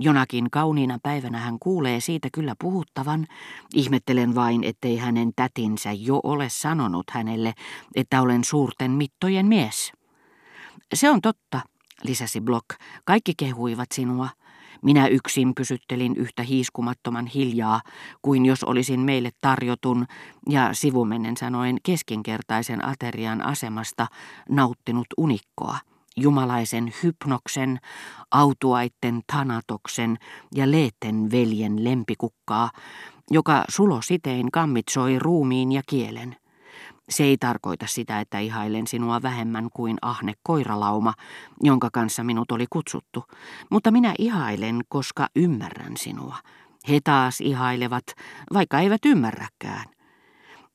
[0.00, 3.26] Jonakin kauniina päivänä hän kuulee siitä kyllä puhuttavan.
[3.74, 7.54] Ihmettelen vain, ettei hänen tätinsä jo ole sanonut hänelle,
[7.94, 9.92] että olen suurten mittojen mies.
[10.94, 11.60] Se on totta,
[12.02, 12.66] lisäsi Block.
[13.04, 14.28] Kaikki kehuivat sinua.
[14.82, 17.80] Minä yksin pysyttelin yhtä hiiskumattoman hiljaa
[18.22, 20.06] kuin jos olisin meille tarjotun
[20.48, 24.06] ja sivumennen sanoen keskinkertaisen aterian asemasta
[24.48, 25.78] nauttinut unikkoa.
[26.16, 27.78] Jumalaisen hypnoksen,
[28.30, 30.18] autuaitten tanatoksen
[30.54, 32.70] ja leeten veljen lempikukkaa,
[33.30, 36.36] joka sulositein kammitsoi ruumiin ja kielen.
[37.08, 41.14] Se ei tarkoita sitä, että ihailen sinua vähemmän kuin ahne koiralauma,
[41.62, 43.24] jonka kanssa minut oli kutsuttu,
[43.70, 46.36] mutta minä ihailen, koska ymmärrän sinua.
[46.88, 48.04] He taas ihailevat,
[48.54, 49.84] vaikka eivät ymmärräkään.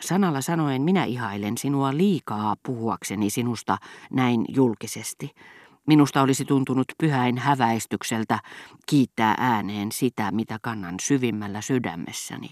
[0.00, 3.78] Sanalla sanoen minä ihailen sinua liikaa puhuakseni sinusta
[4.10, 5.30] näin julkisesti.
[5.86, 8.38] Minusta olisi tuntunut pyhäin häväistykseltä
[8.86, 12.50] kiittää ääneen sitä, mitä kannan syvimmällä sydämessäni.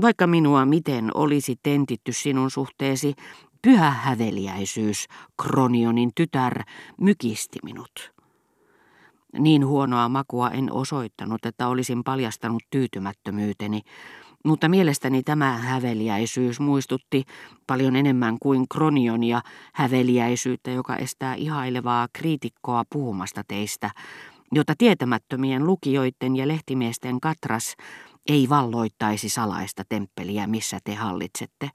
[0.00, 3.14] Vaikka minua miten olisi tentitty sinun suhteesi,
[3.62, 5.06] pyhä häveliäisyys,
[5.42, 6.62] Kronionin tytär,
[7.00, 8.12] mykisti minut.
[9.38, 13.80] Niin huonoa makua en osoittanut, että olisin paljastanut tyytymättömyyteni,
[14.44, 17.24] mutta mielestäni tämä häveliäisyys muistutti
[17.66, 19.40] paljon enemmän kuin kronionia
[19.74, 23.90] häveliäisyyttä, joka estää ihailevaa kriitikkoa puhumasta teistä,
[24.52, 27.74] jota tietämättömien lukijoiden ja lehtimiesten katras
[28.28, 31.70] ei valloittaisi salaista temppeliä, missä te hallitsette,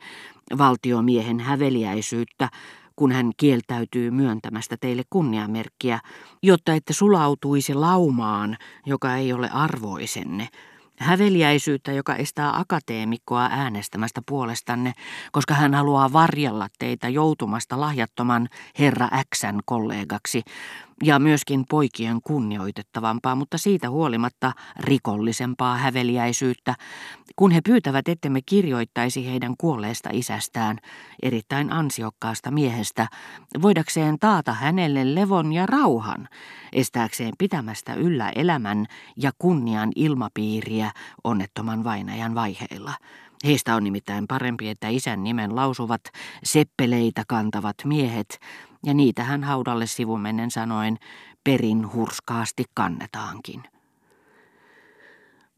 [0.58, 2.50] valtiomiehen häveliäisyyttä,
[2.96, 6.00] kun hän kieltäytyy myöntämästä teille kunniamerkkiä,
[6.44, 10.48] jotta ette sulautuisi laumaan, joka ei ole arvoisenne,
[10.98, 14.94] häveliäisyyttä, joka estää akateemikkoa äänestämästä puolestanne,
[15.32, 18.50] koska hän haluaa varjella teitä joutumasta lahjattoman
[18.80, 20.42] herra Xn kollegaksi,
[21.04, 26.76] ja myöskin poikien kunnioitettavampaa, mutta siitä huolimatta rikollisempaa häveliäisyyttä,
[27.36, 30.78] kun he pyytävät, ettemme kirjoittaisi heidän kuolleesta isästään,
[31.24, 33.08] erittäin ansiokkaasta miehestä,
[33.62, 36.30] voidakseen taata hänelle levon ja rauhan,
[36.74, 38.86] estääkseen pitämästä yllä elämän
[39.18, 40.92] ja kunnian ilmapiiriä
[41.24, 42.94] onnettoman vainajan vaiheilla.
[43.46, 46.02] Heistä on nimittäin parempi, että isän nimen lausuvat
[46.44, 48.40] seppeleitä kantavat miehet,
[48.86, 50.98] ja niitä hän haudalle sivumennen sanoen
[51.44, 53.64] perin hurskaasti kannetaankin.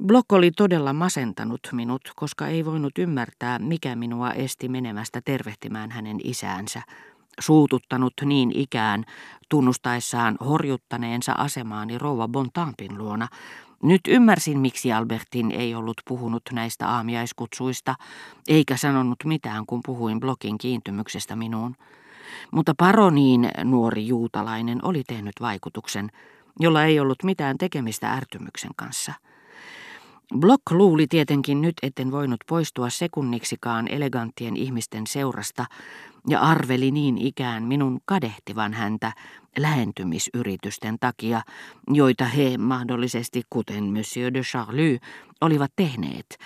[0.03, 6.18] Block oli todella masentanut minut, koska ei voinut ymmärtää, mikä minua esti menemästä tervehtimään hänen
[6.24, 6.81] isäänsä,
[7.40, 9.03] suututtanut niin ikään,
[9.50, 13.28] tunnustaessaan horjuttaneensa asemaani rouva Bontampin luona.
[13.84, 17.96] Nyt ymmärsin, miksi Albertin ei ollut puhunut näistä aamiaiskutsuista,
[18.47, 21.75] eikä sanonut mitään, kun puhuin Blokin kiintymyksestä minuun.
[22.51, 26.09] Mutta paroniin nuori juutalainen oli tehnyt vaikutuksen,
[26.59, 29.13] jolla ei ollut mitään tekemistä ärtymyksen kanssa.
[30.40, 35.66] Block luuli tietenkin nyt, etten voinut poistua sekunniksikaan eleganttien ihmisten seurasta,
[36.28, 39.12] ja arveli niin ikään minun kadehtivan häntä
[39.57, 41.41] lähentymisyritysten takia,
[41.88, 45.00] joita he mahdollisesti, kuten Monsieur de Charlie,
[45.41, 46.38] olivat tehneet,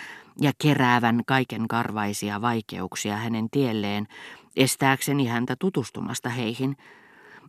[0.42, 4.08] ja keräävän kaiken karvaisia vaikeuksia hänen tielleen,
[4.60, 6.78] estääkseni häntä tutustumasta heihin,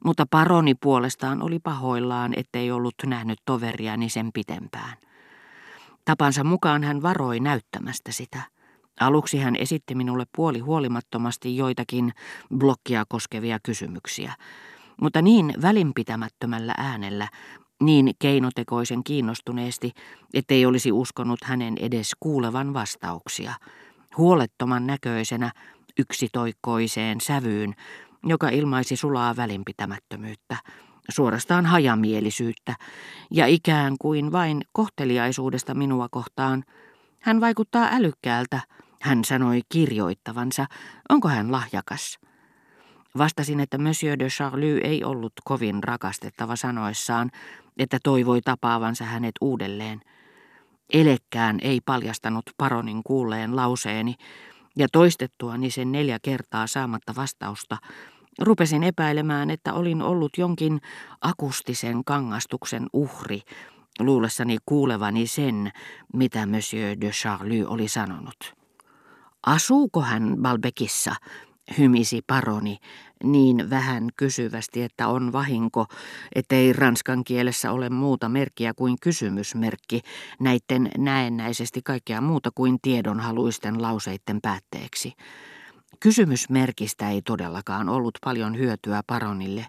[0.04, 4.97] mutta paroni puolestaan oli pahoillaan, ettei ollut nähnyt toveriani sen pitempään.
[6.04, 8.43] Tapansa mukaan hän varoi näyttämästä sitä.
[9.00, 12.12] Aluksi hän esitti minulle puoli huolimattomasti joitakin
[12.59, 14.34] blokkia koskevia kysymyksiä,
[15.00, 17.28] mutta niin välinpitämättömällä äänellä,
[17.82, 19.92] niin keinotekoisen kiinnostuneesti,
[20.34, 23.54] ettei olisi uskonut hänen edes kuulevan vastauksia.
[24.16, 25.53] Huolettoman näköisenä,
[26.00, 27.74] yksitoikkoiseen sävyyn,
[28.24, 30.56] joka ilmaisi sulaa välinpitämättömyyttä,
[31.08, 32.74] suorastaan hajamielisyyttä,
[33.30, 36.64] ja ikään kuin vain kohteliaisuudesta minua kohtaan.
[37.20, 38.60] Hän vaikuttaa älykkäältä,
[39.02, 40.66] hän sanoi kirjoittavansa,
[41.08, 42.18] onko hän lahjakas.
[43.18, 47.30] Vastasin, että Monsieur de Charlie ei ollut kovin rakastettava sanoessaan,
[47.78, 50.00] että toivoi tapaavansa hänet uudelleen.
[50.92, 54.14] Elekkään ei paljastanut paronin kuulleen lauseeni,
[54.76, 57.76] ja toistettuani sen neljä kertaa saamatta vastausta,
[58.38, 60.80] rupesin epäilemään, että olin ollut jonkin
[61.20, 63.40] akustisen kangastuksen uhri,
[64.00, 65.72] luulessani kuulevani sen,
[66.14, 68.54] mitä Monsieur de Charlie oli sanonut.
[69.46, 71.14] Asuuko hän Balbekissa,
[71.78, 72.78] hymisi paroni
[73.24, 75.86] niin vähän kysyvästi, että on vahinko,
[76.34, 80.00] ettei ranskan kielessä ole muuta merkkiä kuin kysymysmerkki
[80.40, 85.12] näiden näennäisesti kaikkea muuta kuin tiedonhaluisten lauseiden päätteeksi.
[86.00, 89.66] Kysymysmerkistä ei todellakaan ollut paljon hyötyä paronille.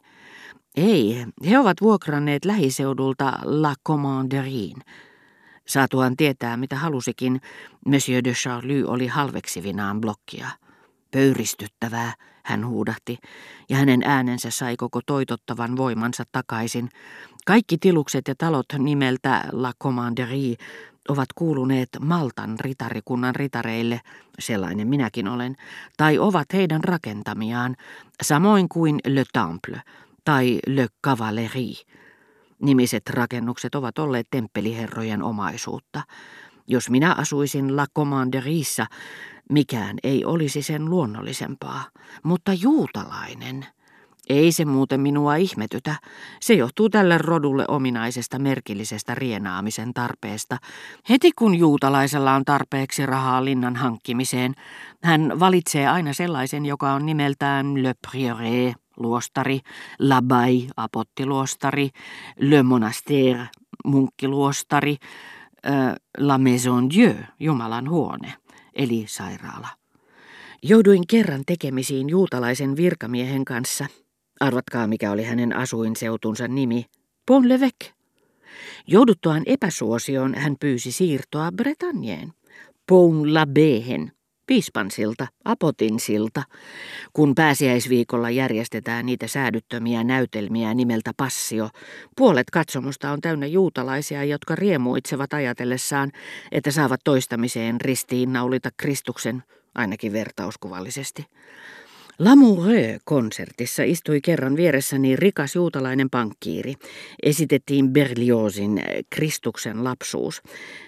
[0.75, 4.81] Ei, he ovat vuokranneet lähiseudulta La Commanderine.
[5.67, 7.41] Saatuaan tietää, mitä halusikin,
[7.85, 10.47] Monsieur de Charlie oli halveksivinaan blokkia.
[11.11, 12.13] Pöyristyttävää,
[12.43, 13.17] hän huudahti,
[13.69, 16.89] ja hänen äänensä sai koko toitottavan voimansa takaisin.
[17.45, 20.55] Kaikki tilukset ja talot nimeltä La Commanderie
[21.09, 24.01] ovat kuuluneet Maltan ritarikunnan ritareille,
[24.39, 25.55] sellainen minäkin olen,
[25.97, 27.75] tai ovat heidän rakentamiaan,
[28.23, 29.81] samoin kuin Le Temple
[30.25, 31.75] tai Le Cavalerie.
[32.61, 36.01] Nimiset rakennukset ovat olleet temppeliherrojen omaisuutta.
[36.67, 38.85] Jos minä asuisin La Commanderiissa,
[39.51, 41.83] mikään ei olisi sen luonnollisempaa.
[42.23, 43.65] Mutta juutalainen...
[44.29, 45.95] Ei se muuten minua ihmetytä.
[46.41, 50.57] Se johtuu tälle rodulle ominaisesta merkillisestä rienaamisen tarpeesta.
[51.09, 54.53] Heti kun juutalaisella on tarpeeksi rahaa linnan hankkimiseen,
[55.03, 59.59] hän valitsee aina sellaisen, joka on nimeltään Le Prioré, luostari,
[59.99, 61.89] Labai, apottiluostari,
[62.39, 63.47] Le Monastère,
[63.85, 64.97] munkkiluostari,
[66.17, 68.33] La Maison Dieu, Jumalan huone,
[68.73, 69.67] eli sairaala.
[70.63, 73.85] Jouduin kerran tekemisiin juutalaisen virkamiehen kanssa.
[74.39, 76.85] Arvatkaa, mikä oli hänen asuinseutunsa nimi.
[77.31, 77.91] Pont-l'Evêque.
[78.87, 82.33] Jouduttuaan epäsuosioon hän pyysi siirtoa Bretagneen.
[82.91, 84.11] Pont-l'Abbéhen,
[84.51, 86.43] piispansilta, apotinsilta,
[87.13, 91.69] kun pääsiäisviikolla järjestetään niitä säädyttömiä näytelmiä nimeltä Passio.
[92.17, 96.11] Puolet katsomusta on täynnä juutalaisia, jotka riemuitsevat ajatellessaan,
[96.51, 99.43] että saavat toistamiseen ristiinnaulita Kristuksen,
[99.75, 101.25] ainakin vertauskuvallisesti.
[102.21, 106.73] Lamoureux-konsertissa istui kerran vieressäni rikas juutalainen pankkiiri.
[107.23, 110.41] Esitettiin Berliozin Kristuksen lapsuus.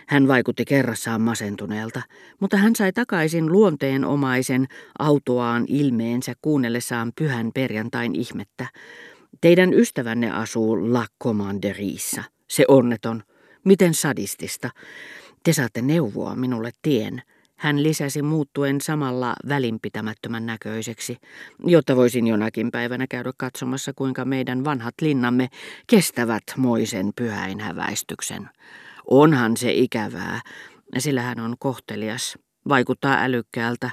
[0.08, 2.02] Hän vaikutti kerrassaan masentuneelta,
[2.40, 4.68] mutta hän sai takaisin luonteenomaisen
[5.00, 8.68] autoaan ilmeensä kuunnellessaan pyhän perjantain ihmettä.
[9.42, 12.24] Teidän ystävänne asuu La Commanderiissa.
[12.50, 13.24] Se onneton.
[13.66, 14.70] Miten sadistista.
[15.44, 17.22] Te saatte neuvoa minulle tien.
[17.64, 21.18] Hän lisäsi muuttuen samalla välinpitämättömän näköiseksi,
[21.66, 25.50] jotta voisin jonakin päivänä käydä katsomassa, kuinka meidän vanhat linnamme
[25.88, 28.50] kestävät moisen pyhäinhäväistyksen.
[29.10, 30.42] Onhan se ikävää,
[30.98, 32.38] sillä hän on kohtelias,
[32.70, 33.90] vaikuttaa älykkäältä.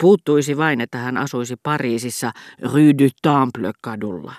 [0.00, 2.32] Puuttuisi vain, että hän asuisi Pariisissa
[2.62, 4.34] Rue du Temple-kadulla.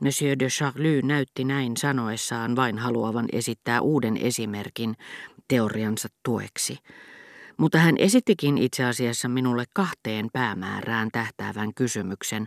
[0.00, 4.94] Monsieur de Charlie näytti näin sanoessaan vain haluavan esittää uuden esimerkin
[5.48, 6.78] teoriansa tueksi
[7.56, 12.46] mutta hän esittikin itse asiassa minulle kahteen päämäärään tähtäävän kysymyksen,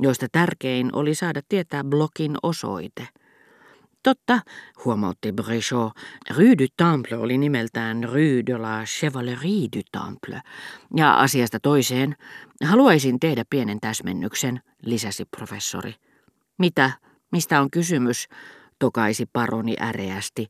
[0.00, 3.08] joista tärkein oli saada tietää blokin osoite.
[4.02, 4.40] Totta,
[4.84, 5.92] huomautti Brichot,
[6.36, 10.40] Rue du Temple oli nimeltään Rue de la Chevalerie du Temple.
[10.96, 12.16] Ja asiasta toiseen,
[12.64, 15.94] haluaisin tehdä pienen täsmennyksen, lisäsi professori.
[16.58, 16.90] Mitä,
[17.32, 18.28] mistä on kysymys,
[18.78, 20.48] tokaisi paroni äreästi,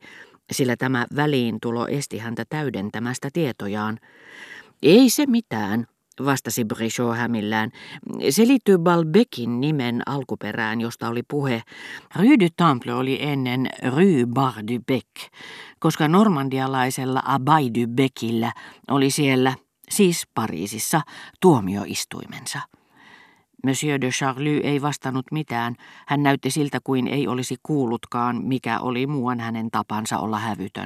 [0.53, 3.99] sillä tämä väliintulo esti häntä täydentämästä tietojaan.
[4.83, 5.87] Ei se mitään,
[6.25, 7.71] vastasi Brichot hämillään.
[8.31, 11.63] Se liittyy Balbekin nimen alkuperään, josta oli puhe.
[12.17, 15.31] Rue du Temple oli ennen Rue Bar du Bec,
[15.79, 18.53] koska normandialaisella Abay du Becillä
[18.91, 19.55] oli siellä,
[19.91, 21.01] siis Pariisissa,
[21.41, 22.59] tuomioistuimensa.
[23.65, 25.75] Monsieur de Charlie ei vastannut mitään.
[26.07, 30.83] Hän näytti siltä kuin ei olisi kuullutkaan, mikä oli muuan hänen tapansa olla hävytön.